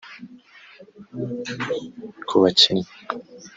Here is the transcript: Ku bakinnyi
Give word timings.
Ku 2.27 2.35
bakinnyi 2.41 2.87